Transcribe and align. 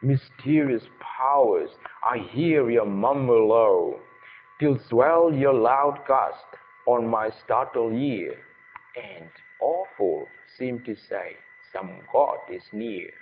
Mysterious 0.00 0.88
pow'rs! 1.00 1.76
I 2.02 2.16
hear 2.16 2.70
ye 2.70 2.80
murmur 2.82 3.34
low, 3.40 4.00
Till 4.58 4.78
swells 4.78 5.36
your 5.36 5.52
loud 5.52 6.02
gust 6.06 6.46
on 6.86 7.06
my 7.06 7.28
startled 7.28 7.92
ear, 7.92 8.42
And, 8.96 9.28
awful! 9.60 10.28
seems 10.56 10.82
to 10.86 10.94
say—some 10.94 12.06
God 12.10 12.38
is 12.48 12.72
near! 12.72 13.12